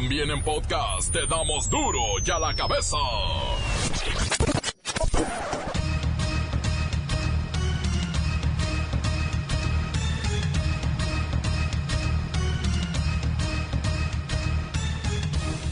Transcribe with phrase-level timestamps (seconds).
[0.00, 2.96] También en podcast te damos duro y a la cabeza.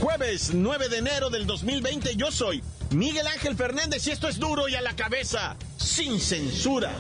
[0.01, 4.69] Jueves 9 de enero del 2020 yo soy Miguel Ángel Fernández y esto es duro
[4.69, 6.91] y a la cabeza, sin censura.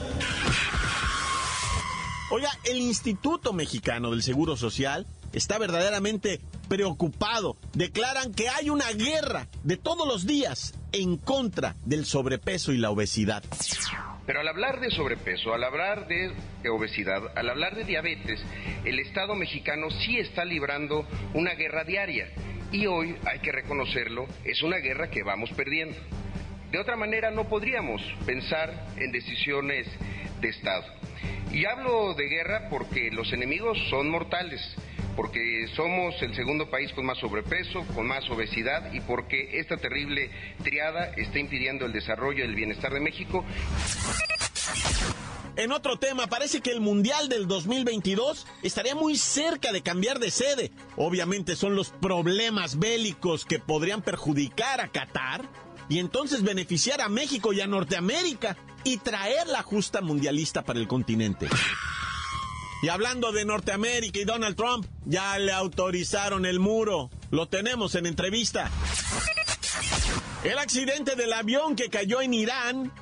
[2.30, 7.56] Oiga, el Instituto Mexicano del Seguro Social está verdaderamente preocupado.
[7.74, 12.90] Declaran que hay una guerra de todos los días en contra del sobrepeso y la
[12.90, 13.42] obesidad.
[14.26, 16.32] Pero al hablar de sobrepeso, al hablar de
[16.68, 18.40] obesidad, al hablar de diabetes,
[18.84, 22.28] el Estado mexicano sí está librando una guerra diaria.
[22.72, 25.96] Y hoy, hay que reconocerlo, es una guerra que vamos perdiendo.
[26.72, 29.86] De otra manera, no podríamos pensar en decisiones
[30.40, 30.84] de Estado.
[31.52, 34.60] Y hablo de guerra porque los enemigos son mortales,
[35.16, 40.30] porque somos el segundo país con más sobrepeso, con más obesidad y porque esta terrible
[40.62, 43.44] triada está impidiendo el desarrollo y el bienestar de México.
[45.56, 50.30] En otro tema, parece que el Mundial del 2022 estaría muy cerca de cambiar de
[50.30, 50.70] sede.
[50.96, 55.48] Obviamente son los problemas bélicos que podrían perjudicar a Qatar
[55.88, 60.86] y entonces beneficiar a México y a Norteamérica y traer la justa mundialista para el
[60.86, 61.48] continente.
[62.82, 67.10] Y hablando de Norteamérica y Donald Trump, ya le autorizaron el muro.
[67.30, 68.70] Lo tenemos en entrevista.
[70.44, 72.92] El accidente del avión que cayó en Irán,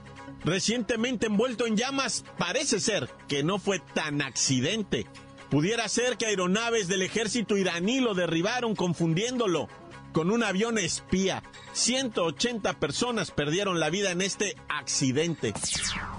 [0.45, 5.07] recientemente envuelto en llamas, parece ser que no fue tan accidente.
[5.51, 9.69] Pudiera ser que aeronaves del ejército iraní lo derribaron confundiéndolo
[10.15, 11.43] con un avión espía.
[11.75, 15.53] 180 personas perdieron la vida en este accidente.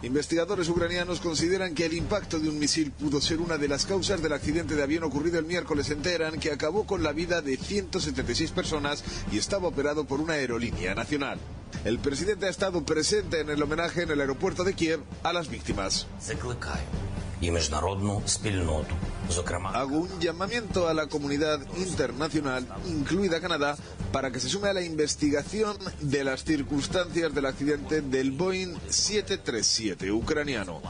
[0.04, 4.22] Investigadores ucranianos consideran que el impacto de un misil pudo ser una de las causas
[4.22, 7.56] del accidente de avión ocurrido el miércoles en Teherán que acabó con la vida de
[7.56, 11.40] 176 personas y estaba operado por una aerolínea nacional.
[11.86, 15.50] El presidente ha estado presente en el homenaje en el aeropuerto de Kiev a las
[15.50, 16.06] víctimas.
[19.76, 23.78] Hago un llamamiento a la comunidad internacional, incluida Canadá,
[24.12, 30.12] para que se sume a la investigación de las circunstancias del accidente del Boeing 737
[30.12, 30.82] ucraniano.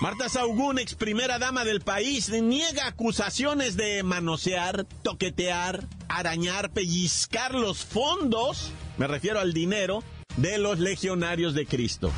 [0.00, 7.84] Marta Saugún, ex primera dama del país, niega acusaciones de manosear, toquetear, arañar, pellizcar los
[7.84, 10.02] fondos, me refiero al dinero,
[10.36, 12.12] de los legionarios de Cristo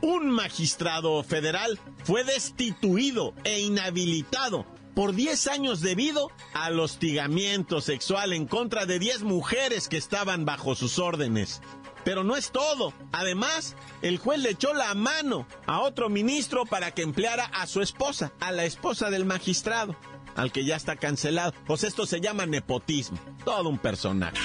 [0.00, 8.46] un magistrado federal fue destituido e inhabilitado por 10 años debido al hostigamiento sexual en
[8.46, 11.60] contra de 10 mujeres que estaban bajo sus órdenes.
[12.04, 12.92] Pero no es todo.
[13.12, 17.80] Además, el juez le echó la mano a otro ministro para que empleara a su
[17.80, 19.94] esposa, a la esposa del magistrado,
[20.34, 21.52] al que ya está cancelado.
[21.66, 23.18] Pues esto se llama nepotismo.
[23.44, 24.38] Todo un personaje.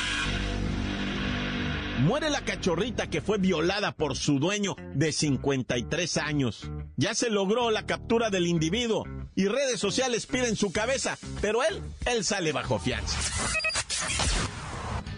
[2.00, 6.70] Muere la cachorrita que fue violada por su dueño de 53 años.
[6.98, 9.06] Ya se logró la captura del individuo
[9.36, 13.18] y redes sociales piden su cabeza, pero él, él sale bajo fianza.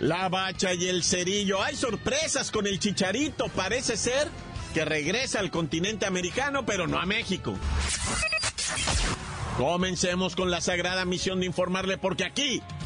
[0.02, 1.64] La bacha y el cerillo.
[1.64, 3.48] Hay sorpresas con el chicharito.
[3.50, 4.28] Parece ser
[4.74, 7.56] que regresa al continente americano, pero no a México.
[9.58, 12.62] Comencemos con la sagrada misión de informarle porque aquí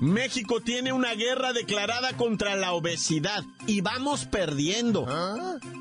[0.00, 5.06] México tiene una guerra declarada contra la obesidad y vamos perdiendo.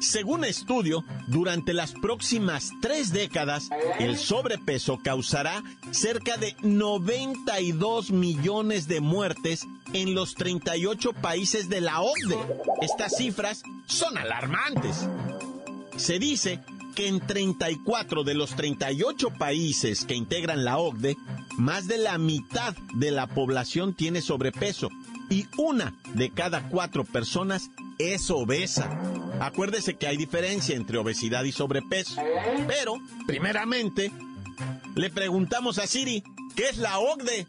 [0.02, 9.00] Según estudio, durante las próximas tres décadas, el sobrepeso causará cerca de 92 millones de
[9.00, 12.38] muertes en los 38 países de la OCDE.
[12.82, 15.08] Estas cifras son alarmantes.
[15.96, 16.60] Se dice
[16.94, 21.16] que en 34 de los 38 países que integran la OCDE,
[21.58, 24.90] más de la mitad de la población tiene sobrepeso
[25.30, 28.90] y una de cada cuatro personas es obesa.
[29.40, 32.22] Acuérdese que hay diferencia entre obesidad y sobrepeso.
[32.68, 32.96] Pero,
[33.28, 34.12] primeramente,
[34.96, 36.24] le preguntamos a Siri,
[36.56, 37.48] ¿qué es la OCDE?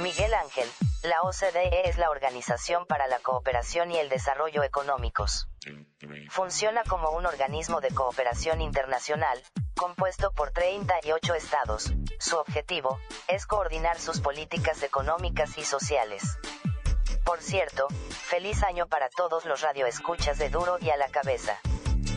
[0.00, 0.68] Miguel Ángel,
[1.04, 5.48] la OCDE es la Organización para la Cooperación y el Desarrollo Económicos.
[6.28, 9.42] Funciona como un organismo de cooperación internacional,
[9.76, 11.92] compuesto por 38 estados.
[12.18, 16.38] Su objetivo es coordinar sus políticas económicas y sociales.
[17.24, 21.58] Por cierto, feliz año para todos los radioescuchas de Duro y a la cabeza.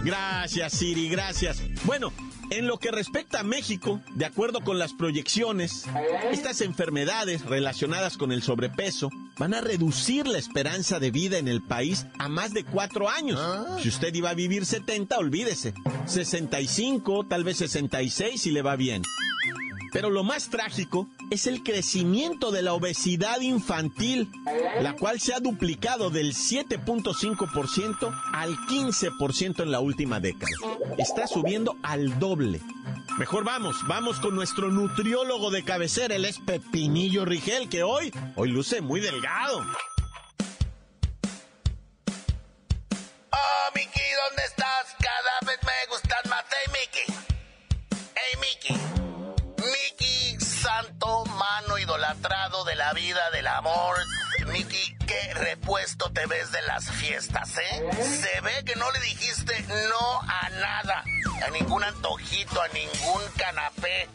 [0.04, 1.62] Gracias, Siri, gracias.
[1.84, 2.12] Bueno,
[2.52, 5.86] en lo que respecta a México, de acuerdo con las proyecciones,
[6.32, 11.62] estas enfermedades relacionadas con el sobrepeso van a reducir la esperanza de vida en el
[11.62, 13.40] país a más de cuatro años.
[13.82, 15.74] Si usted iba a vivir 70, olvídese.
[16.06, 19.02] 65, tal vez 66 si le va bien.
[19.92, 24.30] Pero lo más trágico es el crecimiento de la obesidad infantil,
[24.82, 30.52] la cual se ha duplicado del 7.5% al 15% en la última década.
[30.98, 32.62] Está subiendo al doble.
[33.20, 38.50] Mejor vamos, vamos con nuestro nutriólogo de cabecera, el es Pepinillo Rigel, que hoy, hoy
[38.50, 39.60] luce muy delgado.
[43.30, 44.96] Oh, Mickey, ¿dónde estás?
[45.00, 46.46] Cada vez me gustas más.
[46.50, 47.14] Hey, Mickey.
[48.16, 48.78] Hey, Mickey.
[49.58, 53.98] Mickey, santo, mano idolatrado de la vida, del amor.
[54.48, 57.84] Mickey, qué repuesto te ves de las fiestas, ¿eh?
[58.22, 61.04] Se ve que no le dijiste no a nada,
[61.44, 64.10] a ningún antojito, a ningún canapé.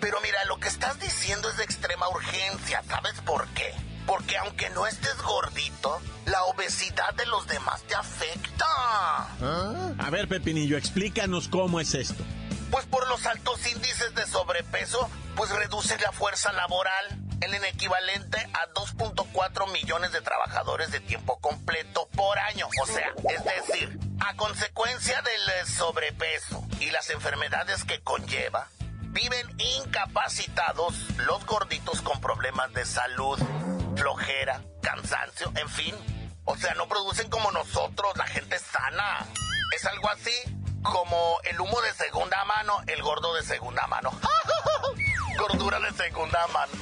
[0.00, 3.74] Pero mira, lo que estás diciendo es de extrema urgencia, ¿sabes por qué?
[4.06, 8.66] Porque aunque no estés gordito, la obesidad de los demás te afecta.
[9.98, 12.24] A ver, Pepinillo, explícanos cómo es esto.
[12.70, 18.68] Pues por los altos índices de sobrepeso, pues reduce la fuerza laboral, el equivalente a
[18.74, 22.68] 2.4 millones de trabajadores de tiempo completo por año.
[22.82, 28.68] O sea, es decir, a consecuencia del sobrepeso y las enfermedades que conlleva,
[29.10, 33.38] viven incapacitados los gorditos con problemas de salud,
[33.96, 35.94] flojera, cansancio, en fin.
[36.44, 39.26] O sea, no producen como nosotros, la gente sana.
[39.74, 40.32] Es algo así
[40.82, 44.10] como el humo de segunda mano, el gordo de segunda mano.
[45.38, 46.72] Gordura de segunda mano.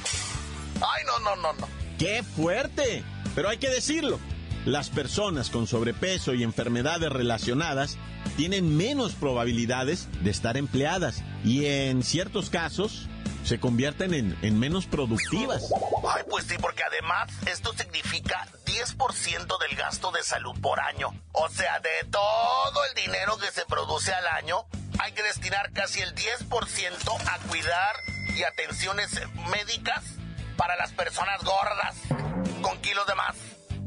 [0.81, 1.67] Ay, no, no, no, no.
[1.97, 3.03] ¡Qué fuerte!
[3.35, 4.19] Pero hay que decirlo.
[4.65, 7.97] Las personas con sobrepeso y enfermedades relacionadas
[8.35, 13.07] tienen menos probabilidades de estar empleadas y en ciertos casos
[13.43, 15.71] se convierten en, en menos productivas.
[16.07, 21.09] Ay, pues sí, porque además esto significa 10% del gasto de salud por año.
[21.31, 24.65] O sea, de todo el dinero que se produce al año,
[24.99, 26.49] hay que destinar casi el 10%
[27.27, 27.95] a cuidar
[28.35, 29.09] y atenciones
[29.49, 30.18] médicas
[30.59, 31.95] para las personas gordas
[32.61, 33.37] con kilos de más.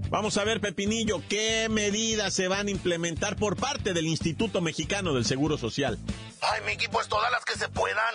[0.08, 5.12] Vamos a ver, Pepinillo, qué medidas se van a implementar por parte del Instituto Mexicano
[5.12, 5.98] del Seguro Social.
[6.40, 8.14] Ay, Miki, pues todas las que se puedan.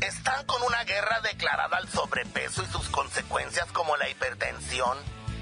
[0.00, 4.96] Están con una guerra declarada al sobrepeso y sus consecuencias como la hipertensión,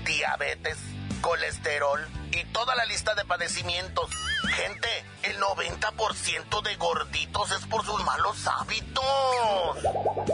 [0.06, 0.78] diabetes,
[1.20, 2.00] colesterol
[2.32, 4.10] y toda la lista de padecimientos.
[4.54, 4.88] Gente,
[5.22, 9.04] el 90% de gorditos es por sus malos hábitos.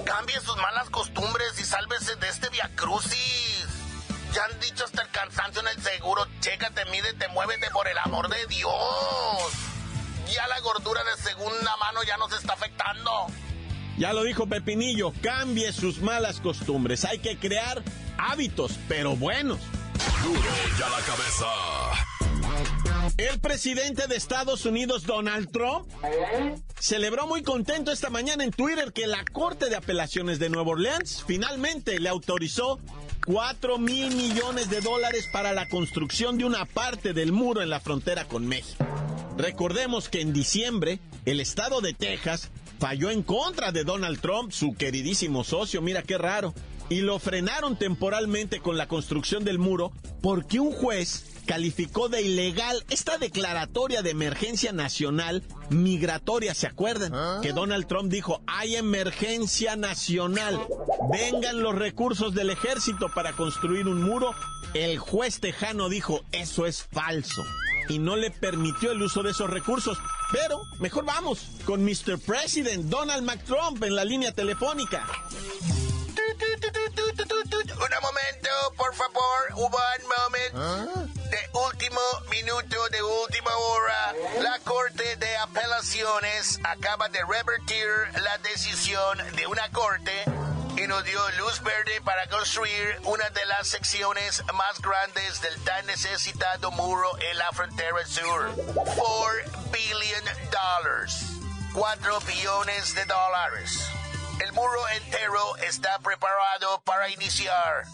[0.04, 3.66] Cambie sus malas costumbres y sálvese de este viacrucis.
[4.32, 6.26] Ya han dicho hasta el cansancio en el seguro.
[6.40, 8.72] Chécate, mídete, muévete por el amor de Dios.
[10.32, 13.26] Ya la gordura de segunda mano ya nos está afectando.
[13.98, 17.04] Ya lo dijo Pepinillo, cambie sus malas costumbres.
[17.04, 17.82] Hay que crear
[18.16, 19.58] hábitos, pero buenos.
[20.78, 21.46] Ya la cabeza.
[23.18, 25.86] El presidente de Estados Unidos, Donald Trump,
[26.78, 31.22] celebró muy contento esta mañana en Twitter que la Corte de Apelaciones de Nueva Orleans
[31.26, 32.80] finalmente le autorizó
[33.26, 37.80] 4 mil millones de dólares para la construcción de una parte del muro en la
[37.80, 38.84] frontera con México.
[39.36, 44.74] Recordemos que en diciembre el estado de Texas falló en contra de Donald Trump, su
[44.74, 46.52] queridísimo socio, mira qué raro,
[46.92, 52.84] y lo frenaron temporalmente con la construcción del muro porque un juez calificó de ilegal
[52.90, 57.40] esta declaratoria de emergencia nacional migratoria, ¿se acuerdan?
[57.40, 60.60] Que Donald Trump dijo, hay emergencia nacional,
[61.10, 64.34] vengan los recursos del ejército para construir un muro.
[64.74, 67.42] El juez tejano dijo, eso es falso.
[67.88, 69.98] Y no le permitió el uso de esos recursos.
[70.30, 72.18] Pero mejor vamos con Mr.
[72.18, 75.06] President Donald McTrump en la línea telefónica.
[78.82, 81.12] Por favor, one moment.
[81.30, 87.86] De último minuto, de última hora, la Corte de Apelaciones acaba de revertir
[88.20, 90.12] la decisión de una corte
[90.76, 95.86] y nos dio luz verde para construir una de las secciones más grandes del tan
[95.86, 98.52] necesitado muro en la frontera sur.
[98.74, 98.90] 4
[99.70, 101.22] billion dollars.
[101.72, 103.78] 4 billones de dólares.
[104.40, 107.84] El muro entero está preparado para iniciar.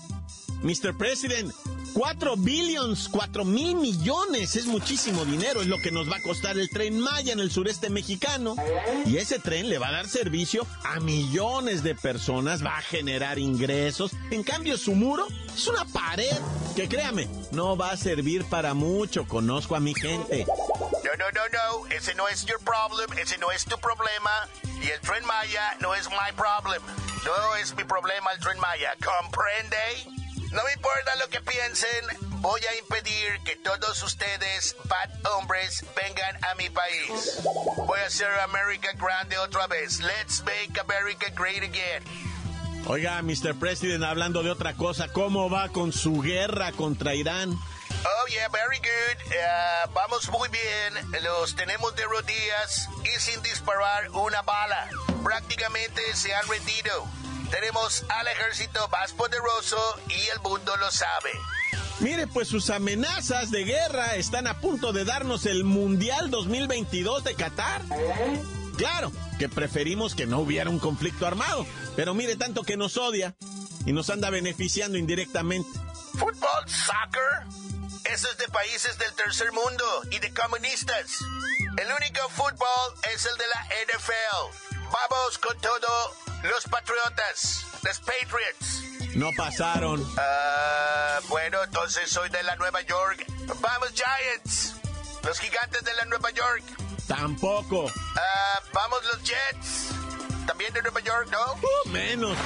[0.62, 0.96] Mr.
[0.96, 1.52] President,
[1.94, 6.58] 4 billions, 4 mil millones, es muchísimo dinero, es lo que nos va a costar
[6.58, 8.56] el tren Maya en el sureste mexicano.
[9.06, 13.38] Y ese tren le va a dar servicio a millones de personas, va a generar
[13.38, 14.12] ingresos.
[14.30, 16.36] En cambio, su muro es una pared
[16.76, 19.26] que créame, no va a servir para mucho.
[19.26, 20.46] Conozco a mi gente.
[20.46, 24.30] No, no, no, no, ese no es your problem, ese no es tu problema.
[24.82, 26.82] Y el tren Maya no es my problem.
[27.24, 30.17] No es mi problema el tren Maya, ¿comprende?
[30.52, 32.04] No me importa lo que piensen,
[32.40, 37.40] voy a impedir que todos ustedes, bad hombres, vengan a mi país.
[37.76, 40.00] Voy a hacer América grande otra vez.
[40.00, 42.02] Let's make America great again.
[42.86, 43.54] Oiga, Mr.
[43.58, 47.52] President, hablando de otra cosa, ¿cómo va con su guerra contra Irán?
[47.52, 49.26] Oh, yeah, very good.
[49.26, 51.22] Uh, vamos muy bien.
[51.22, 54.88] Los tenemos de rodillas y sin disparar una bala.
[55.22, 57.06] Prácticamente se han rendido.
[57.50, 59.78] Tenemos al ejército más poderoso
[60.08, 61.32] y el mundo lo sabe.
[62.00, 67.34] Mire, pues sus amenazas de guerra están a punto de darnos el Mundial 2022 de
[67.34, 67.82] Qatar.
[68.76, 73.34] Claro, que preferimos que no hubiera un conflicto armado, pero mire tanto que nos odia
[73.84, 75.68] y nos anda beneficiando indirectamente.
[76.12, 77.48] ¿Fútbol, soccer?
[78.04, 81.18] Eso es de países del tercer mundo y de comunistas.
[81.76, 83.64] El único fútbol es el de la
[83.94, 84.77] NFL.
[84.92, 89.16] Vamos con todo los Patriotas, los Patriots.
[89.16, 90.04] No pasaron.
[90.16, 93.24] Ah, bueno, entonces soy de la Nueva York.
[93.60, 94.74] Vamos Giants.
[95.24, 96.62] Los gigantes de la Nueva York.
[97.06, 97.90] Tampoco.
[98.16, 99.88] Ah, vamos los Jets.
[100.46, 101.54] También de Nueva York, ¿no?
[101.54, 102.36] Uh, menos.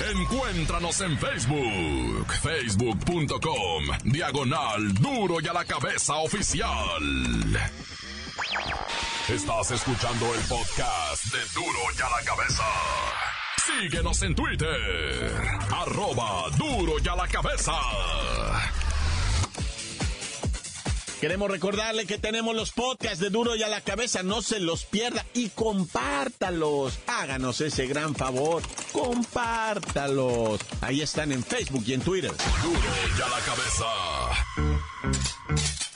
[0.00, 7.00] Encuéntranos en Facebook, facebook.com, diagonal duro y a la cabeza oficial.
[9.32, 12.64] Estás escuchando el podcast de duro y a la cabeza.
[13.64, 15.32] Síguenos en Twitter,
[15.70, 17.72] arroba duro y a la cabeza.
[21.18, 24.84] Queremos recordarle que tenemos los podcasts de Duro y a la cabeza, no se los
[24.84, 26.98] pierda y compártalos.
[27.06, 28.62] Háganos ese gran favor,
[28.92, 30.60] compártalos.
[30.82, 32.32] Ahí están en Facebook y en Twitter.
[32.62, 32.80] Duro
[33.16, 33.86] y a la cabeza.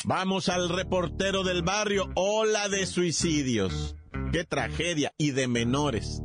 [0.08, 3.96] Vamos al reportero del barrio, ola de suicidios.
[4.30, 6.20] Qué tragedia y de menores.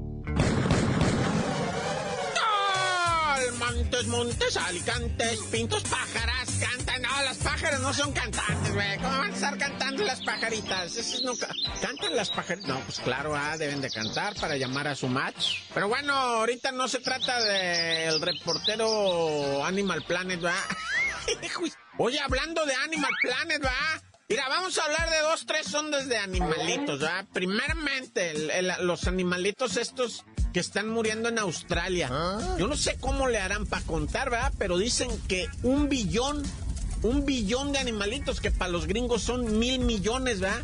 [3.57, 7.01] Montes, montes, alicantes, pintos, pájaras, cantan.
[7.01, 8.97] No, las pájaras no son cantantes, güey.
[8.97, 10.95] ¿Cómo van a estar cantando las pajaritas?
[10.95, 11.47] Eso nunca...
[11.81, 12.69] ¿Cantan las pajaritas?
[12.69, 15.61] No, pues claro, ah, deben de cantar para llamar a su match.
[15.73, 20.53] Pero bueno, ahorita no se trata del reportero Animal Planet, ¿va?
[21.97, 24.01] Oye, hablando de Animal Planet, ¿va?
[24.29, 27.25] Mira, vamos a hablar de dos, tres ondas de animalitos, ¿va?
[27.33, 32.09] Primeramente, los animalitos estos que están muriendo en Australia.
[32.11, 32.55] ¿Ah?
[32.57, 34.53] Yo no sé cómo le harán para contar, ¿verdad?
[34.57, 36.43] Pero dicen que un billón,
[37.03, 40.61] un billón de animalitos, que para los gringos son mil millones, ¿verdad?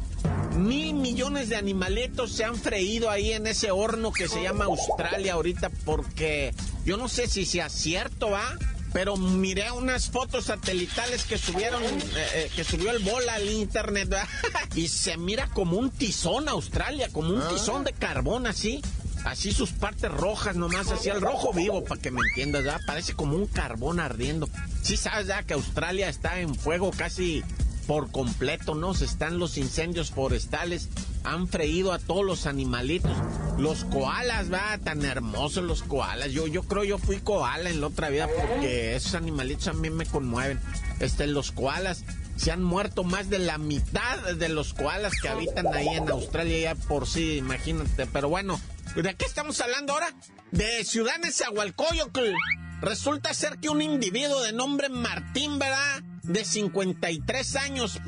[0.55, 5.33] Mil millones de animalitos se han freído ahí en ese horno que se llama Australia
[5.33, 6.53] ahorita, porque
[6.85, 8.57] yo no sé si sea cierto, ¿va?
[8.93, 14.09] Pero miré unas fotos satelitales que subieron, eh, eh, que subió el bola al internet,
[14.09, 14.27] ¿verdad?
[14.75, 17.49] y se mira como un tizón Australia, como un ah.
[17.49, 18.81] tizón de carbón así
[19.27, 23.13] así sus partes rojas nomás, así el rojo vivo, para que me entiendas, ya parece
[23.13, 24.49] como un carbón ardiendo.
[24.81, 27.43] Sí sabes ya que Australia está en fuego casi
[27.87, 28.93] por completo, ¿no?
[28.93, 30.89] Se están los incendios forestales,
[31.31, 33.11] han freído a todos los animalitos.
[33.57, 36.31] Los koalas, va, tan hermosos los koalas.
[36.31, 39.89] Yo, yo creo yo fui koala en la otra vida porque esos animalitos a mí
[39.89, 40.59] me conmueven.
[40.99, 42.03] Este, los koalas
[42.35, 46.59] se han muerto más de la mitad de los koalas que habitan ahí en Australia
[46.59, 48.05] ya por sí, imagínate.
[48.05, 48.59] Pero bueno,
[48.95, 50.11] ¿De qué estamos hablando ahora?
[50.49, 52.33] De Ciudad Nezahualcóyotl.
[52.81, 56.01] Resulta ser que un individuo de nombre Martín, ¿verdad?
[56.27, 57.99] De 53 años,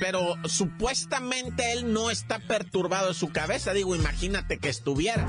[0.00, 3.72] pero supuestamente él no está perturbado de su cabeza.
[3.72, 5.26] Digo, imagínate que estuviera.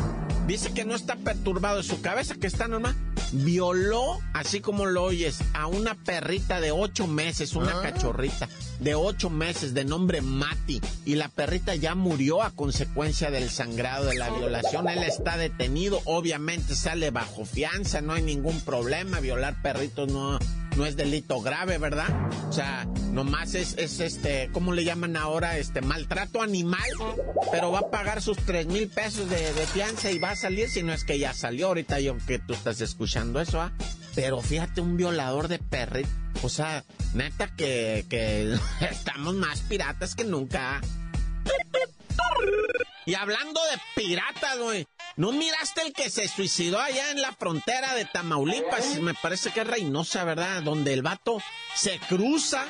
[0.48, 2.96] Dice que no está perturbado de su cabeza, que está normal.
[3.34, 7.82] Violó, así como lo oyes, a una perrita de ocho meses, una ah.
[7.82, 8.48] cachorrita
[8.80, 14.06] de ocho meses de nombre Mati y la perrita ya murió a consecuencia del sangrado
[14.06, 14.88] de la violación.
[14.88, 19.20] Él está detenido, obviamente sale bajo fianza, no hay ningún problema.
[19.20, 20.40] Violar perritos no,
[20.78, 22.08] no es delito grave, ¿verdad?
[22.48, 25.58] O sea, nomás es, es este, ¿cómo le llaman ahora?
[25.58, 26.90] Este, maltrato animal,
[27.52, 29.38] pero va a pagar sus tres mil pesos de,
[29.74, 32.54] fianza y va a salir, si no es que ya salió ahorita yo que tú
[32.54, 33.72] estás escuchando eso, ¿ah?
[34.16, 38.06] Pero fíjate, un violador de perritos o sea, neta que,
[38.82, 40.82] estamos más piratas que nunca.
[43.06, 44.88] Y hablando de piratas, güey.
[45.18, 49.00] ¿No miraste el que se suicidó allá en la frontera de Tamaulipas?
[49.02, 50.62] Me parece que es Reynosa, ¿verdad?
[50.62, 51.42] Donde el vato
[51.76, 52.66] se cruza,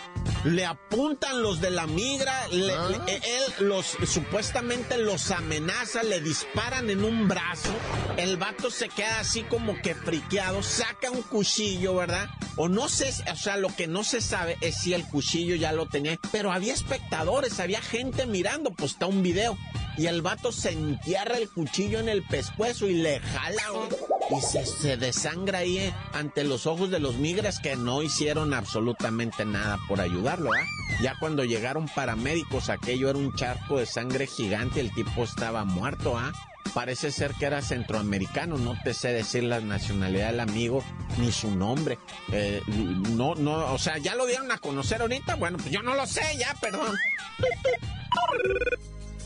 [0.46, 3.06] le apuntan los de la migra, ¿Ah?
[3.06, 7.74] él los supuestamente los amenaza, le disparan en un brazo,
[8.16, 12.30] el vato se queda así como que friqueado, saca un cuchillo, ¿verdad?
[12.56, 15.74] O no sé, o sea, lo que no se sabe es si el cuchillo ya
[15.74, 19.58] lo tenía, pero había espectadores, había gente mirando, pues está un video.
[19.98, 23.64] Y el vato se entierra el cuchillo en el pescuezo y le jala,
[24.30, 29.46] y se, desangra ahí eh, ante los ojos de los migras que no hicieron absolutamente
[29.46, 30.66] nada por ayudarlo, ¿ah?
[31.02, 36.18] Ya cuando llegaron paramédicos, aquello era un charco de sangre gigante, el tipo estaba muerto,
[36.18, 36.32] ¿ah?
[36.74, 40.84] Parece ser que era centroamericano, no te sé decir la nacionalidad del amigo
[41.18, 41.98] ni su nombre.
[42.32, 45.36] Eh, no, no, o sea, ya lo dieron a conocer ahorita.
[45.36, 46.94] Bueno, pues yo no lo sé, ya, perdón.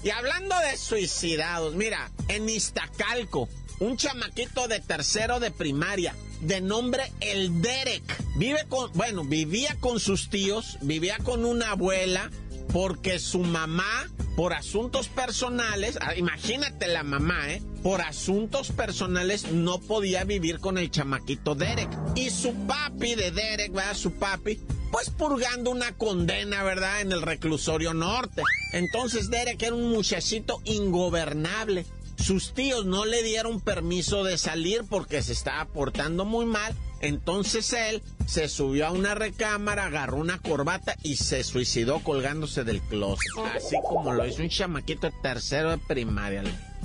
[0.04, 3.48] Y hablando de suicidados, mira, en Iztacalco,
[3.80, 8.04] un chamaquito de tercero de primaria, de nombre El Derek,
[8.36, 12.32] vive con, bueno, vivía con sus tíos, vivía con una abuela,
[12.74, 17.62] porque su mamá, por asuntos personales, ah, imagínate la mamá, ¿eh?
[17.84, 21.90] Por asuntos personales no podía vivir con el chamaquito Derek.
[22.16, 23.96] Y su papi de Derek, ¿verdad?
[23.96, 24.60] Su papi,
[24.92, 27.02] pues purgando una condena, ¿verdad?
[27.02, 28.44] En el reclusorio norte.
[28.74, 31.86] Entonces Derek era un muchachito ingobernable.
[32.18, 36.76] Sus tíos no le dieron permiso de salir porque se estaba portando muy mal.
[37.00, 42.80] Entonces él se subió a una recámara, agarró una corbata y se suicidó colgándose del
[42.82, 43.32] closet.
[43.56, 46.44] Así como lo hizo un chamaquito tercero de primaria.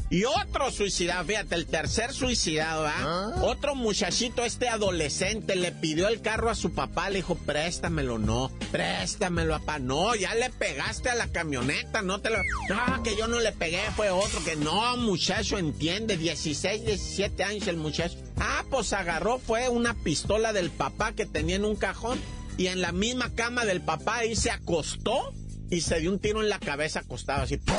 [0.08, 2.94] Y otro suicidado, fíjate, el tercer suicidado, ¿ah?
[2.98, 3.42] ¿ah?
[3.42, 8.52] Otro muchachito, este adolescente, le pidió el carro a su papá, le dijo, préstamelo, no,
[8.70, 9.80] préstamelo, papá.
[9.80, 12.38] No, ya le pegaste a la camioneta, no te lo...
[12.68, 17.66] No, que yo no le pegué, fue otro, que no, muchacho, entiende, 16, 17 años
[17.66, 18.16] el muchacho.
[18.38, 22.20] Ah, pues agarró, fue una pistola del papá que tenía en un cajón
[22.56, 25.34] y en la misma cama del papá ahí se acostó
[25.70, 27.74] y se dio un tiro en la cabeza acostado así, ¡pum!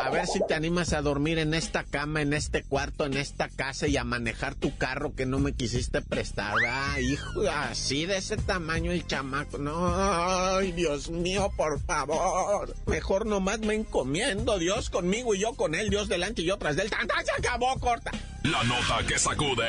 [0.00, 3.48] A ver si te animas a dormir en esta cama, en este cuarto, en esta
[3.48, 6.54] casa y a manejar tu carro que no me quisiste prestar.
[6.68, 9.58] Ah, hijo, así de ese tamaño el chamaco.
[9.58, 12.74] No, ay, Dios mío, por favor.
[12.86, 16.76] Mejor nomás me encomiendo, Dios conmigo y yo con él, Dios delante y yo tras
[16.76, 18.10] del ¡Tanta, se acabó, corta!
[18.44, 19.68] La nota que sacude.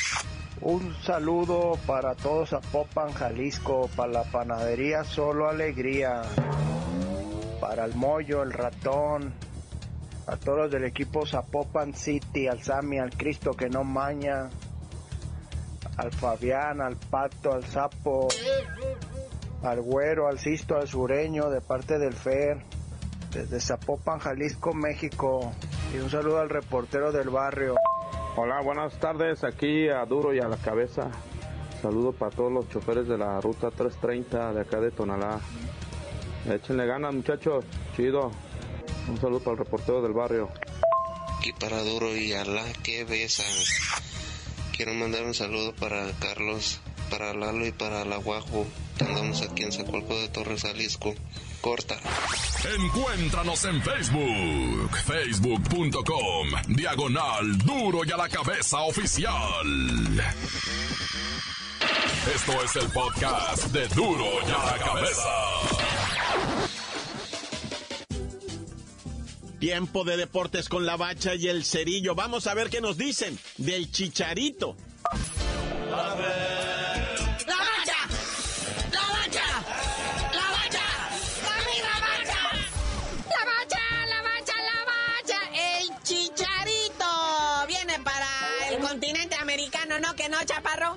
[0.61, 6.23] Un saludo para todos a Popan, Jalisco, para la panadería Solo Alegría,
[7.61, 9.35] para el Mollo, el Ratón,
[10.29, 14.49] a todos del equipo Zapopan City, al Sami, al Cristo que no maña,
[15.97, 18.29] al Fabián, al Pato, al Sapo,
[19.65, 22.63] al Güero, al Sisto, al Sureño, de parte del Fer,
[23.33, 25.53] desde Zapopan, Jalisco, México.
[25.97, 27.75] Y un saludo al reportero del barrio.
[28.37, 29.43] Hola, buenas tardes.
[29.45, 31.11] Aquí a Duro y a la Cabeza.
[31.81, 35.41] Saludo para todos los choferes de la ruta 330 de acá de Tonalá.
[36.51, 37.65] Échenle ganas, muchachos.
[37.97, 38.31] Chido.
[39.09, 40.51] Un saludo para el reportero del barrio.
[41.39, 43.45] Aquí para Duro y a la Cabeza.
[44.77, 46.79] Quiero mandar un saludo para Carlos,
[47.09, 48.67] para Lalo y para la Guajo.
[49.01, 51.15] Andamos aquí en Zacualco de Torres, Jalisco
[51.67, 51.99] corta.
[52.79, 59.67] Encuéntranos en Facebook, facebook.com, diagonal duro y a la cabeza oficial.
[62.33, 65.29] Esto es el podcast de duro y a la cabeza.
[69.59, 72.15] Tiempo de deportes con la bacha y el cerillo.
[72.15, 74.77] Vamos a ver qué nos dicen del chicharito.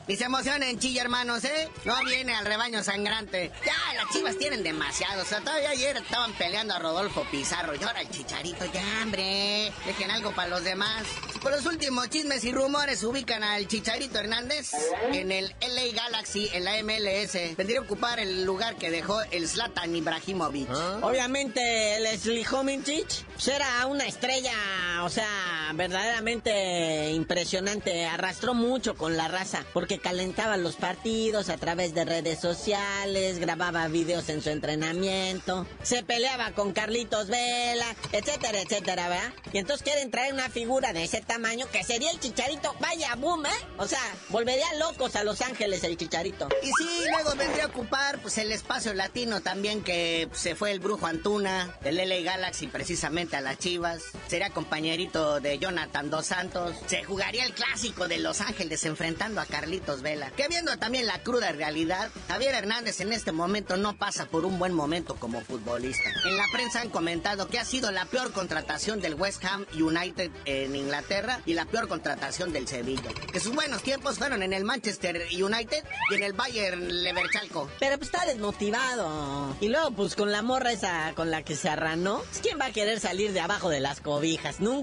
[0.10, 1.70] Y se emocionen, chilla, hermanos, ¿eh?
[1.86, 3.52] No viene al rebaño sangrante.
[3.64, 5.22] Ya, las chivas tienen demasiado.
[5.22, 7.76] O sea, todavía ayer estaban peleando a Rodolfo Pizarro.
[7.76, 9.72] Y ahora el chicharito, ya, hombre.
[9.86, 11.06] Dejen algo para los demás.
[11.44, 14.72] Por los últimos chismes y rumores ubican al Chicharito Hernández
[15.14, 17.56] en el LA Galaxy, en la MLS.
[17.56, 20.70] Vendría a ocupar el lugar que dejó el Zlatan Ibrahimovic.
[21.04, 23.08] Obviamente, el Slihomincic
[23.48, 24.54] era una estrella,
[25.04, 28.06] o sea, verdaderamente impresionante.
[28.06, 33.88] Arrastró mucho con la raza porque calentaba los partidos a través de redes sociales, grababa
[33.88, 39.34] videos en su entrenamiento, se peleaba con Carlitos Vela, etcétera, etcétera, ¿verdad?
[39.54, 42.76] Y entonces quieren traer una figura de ese tamaño que sería el chicharito.
[42.80, 43.50] Vaya boom, ¿eh?
[43.78, 46.50] O sea, volvería locos a Los Ángeles el chicharito.
[46.62, 50.80] Y sí, luego vendría a ocupar pues el espacio latino también que se fue el
[50.80, 54.04] brujo Antuna del LA Galaxy precisamente a las Chivas.
[54.28, 54.50] Sería
[54.90, 56.76] compañerito de Jonathan Dos Santos.
[56.88, 60.32] Se jugaría el clásico de Los Ángeles enfrentando a Carlitos Vela.
[60.32, 64.58] Que viendo también la cruda realidad, Javier Hernández en este momento no pasa por un
[64.58, 66.10] buen momento como futbolista.
[66.26, 70.32] En la prensa han comentado que ha sido la peor contratación del West Ham United
[70.46, 73.12] en Inglaterra y la peor contratación del Sevilla.
[73.32, 77.70] Que sus buenos tiempos fueron en el Manchester United y en el Bayern Leverchalco.
[77.80, 79.56] Pero pues está desmotivado.
[79.62, 82.72] Y luego, pues con la morra esa con la que se arranó, ¿quién va a
[82.72, 84.60] querer salir de abajo de las cobijas?
[84.60, 84.79] Nunca.
[84.80, 84.82] Y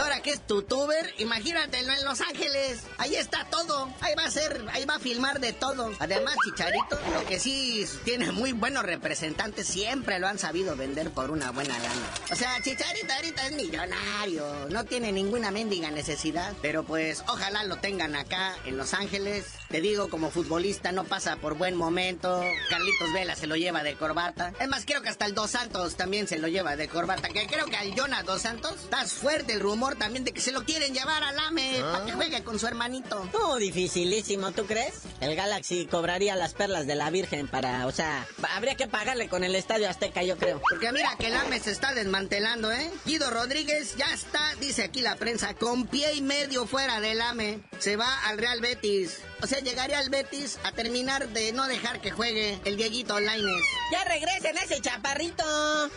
[0.00, 2.82] ahora que es tuber, imagínatelo en Los Ángeles.
[2.98, 3.92] Ahí está todo.
[4.00, 5.90] Ahí va a ser, ahí va a filmar de todo.
[5.98, 11.30] Además, Chicharito, lo que sí tiene muy buenos representantes, siempre lo han sabido vender por
[11.30, 12.10] una buena lana.
[12.30, 14.68] O sea, Chicharito ahorita es millonario.
[14.70, 16.54] No tiene ninguna mendiga necesidad.
[16.62, 19.46] Pero pues, ojalá lo tengan acá en Los Ángeles.
[19.68, 22.42] Te digo, como futbolista no pasa por buen momento.
[22.70, 24.52] Carlitos Vela se lo lleva de corbata.
[24.60, 27.28] Es más, creo que hasta el Dos Santos también se lo lleva de corbata.
[27.28, 30.52] Que creo que al Jonas Dos Santos, estás fuerte el rumor también de que se
[30.52, 33.28] lo quieren llevar al AME para que juegue con su hermanito.
[33.32, 34.94] No, dificilísimo, ¿tú crees?
[35.20, 39.42] El Galaxy cobraría las perlas de la Virgen para, o sea, habría que pagarle con
[39.42, 40.60] el Estadio Azteca, yo creo.
[40.60, 42.90] Porque mira que el AME se está desmantelando, ¿eh?
[43.06, 47.60] Guido Rodríguez ya está, dice aquí la prensa, con pie y medio fuera del AME.
[47.78, 49.18] Se va al Real Betis.
[49.42, 53.64] O sea, llegaría al Betis a terminar de no dejar que juegue el Dieguito Laines.
[53.90, 55.42] Ya regresen ese chaparrito.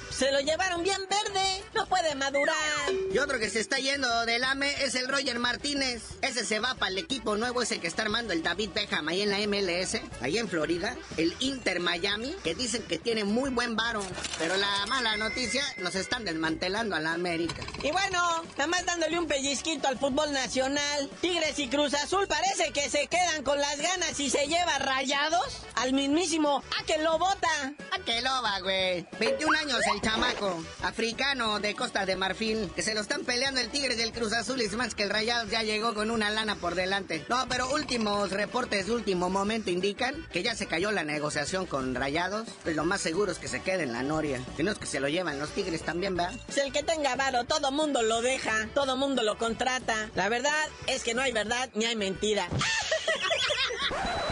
[0.09, 1.63] Se lo llevaron bien verde.
[1.75, 2.55] No puede madurar.
[3.13, 6.03] Y otro que se está yendo del AME es el Roger Martínez.
[6.21, 9.21] Ese se va para el equipo nuevo, ese que está armando el David Beckham ahí
[9.21, 10.95] en la MLS, ahí en Florida.
[11.17, 14.03] El Inter Miami, que dicen que tiene muy buen varo.
[14.37, 17.63] Pero la mala noticia, nos están desmantelando a la América.
[17.81, 21.09] Y bueno, nada más dándole un pellizquito al fútbol nacional.
[21.21, 25.61] Tigres y Cruz Azul parece que se quedan con las ganas y se lleva rayados
[25.75, 27.73] al mismísimo a que lo bota.
[27.91, 29.05] A que lo va, güey.
[29.19, 33.69] 21 años el chamaco, africano de Costa de Marfil, que se lo están peleando el
[33.69, 36.75] Tigres del Cruz Azul y más que el Rayados ya llegó con una lana por
[36.75, 37.25] delante.
[37.29, 41.95] No, pero últimos reportes de último momento indican que ya se cayó la negociación con
[41.95, 42.47] Rayados.
[42.63, 44.41] Pues lo más seguro es que se quede en la Noria.
[44.57, 46.33] Si no es que se lo llevan los Tigres también, ¿verdad?
[46.45, 50.09] Pues el que tenga varo, todo mundo lo deja, todo mundo lo contrata.
[50.15, 52.47] La verdad es que no hay verdad ni hay mentira.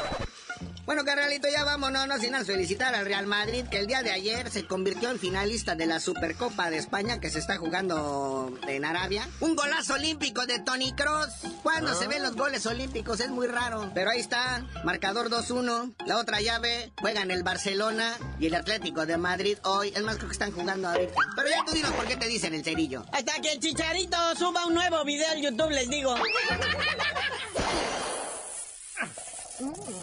[0.93, 4.51] Bueno, carnalito, ya vámonos, no sin felicitar al Real Madrid, que el día de ayer
[4.51, 9.27] se convirtió en finalista de la Supercopa de España, que se está jugando en Arabia.
[9.39, 11.47] Un golazo olímpico de Tony Cross.
[11.63, 13.89] Cuando se ven los goles olímpicos es muy raro.
[13.95, 15.95] Pero ahí está, marcador 2-1.
[16.06, 19.91] La otra llave, juegan el Barcelona y el Atlético de Madrid hoy.
[19.95, 21.15] Es más, creo que están jugando ahorita.
[21.36, 23.03] Pero ya tú dinos por qué te dicen el cerillo.
[23.12, 26.13] Hasta que el chicharito suba un nuevo video al YouTube, les digo.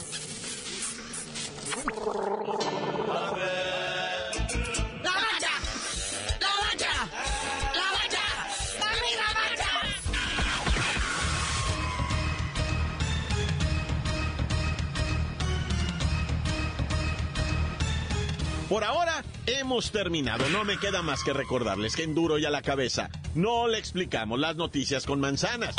[18.70, 20.48] Por ahora hemos terminado.
[20.50, 23.78] No me queda más que recordarles que en duro y a la cabeza no le
[23.78, 25.74] explicamos las noticias con manzanas.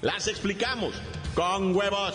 [0.00, 0.94] Las explicamos
[1.34, 2.14] con huevos.